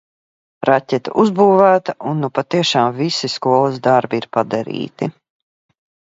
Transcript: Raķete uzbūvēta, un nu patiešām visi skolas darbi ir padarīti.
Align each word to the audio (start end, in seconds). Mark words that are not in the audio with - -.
Raķete 0.67 1.11
uzbūvēta, 1.23 1.93
un 2.11 2.23
nu 2.25 2.29
patiešām 2.37 2.95
visi 3.01 3.29
skolas 3.33 3.77
darbi 3.89 4.19
ir 4.23 4.27
padarīti. 4.39 5.11